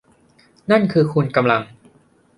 [0.71, 1.61] นั่นคือคุณกำลัง